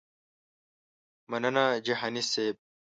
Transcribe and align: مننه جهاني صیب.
مننه 1.29 1.65
جهاني 1.85 2.21
صیب. 2.31 2.55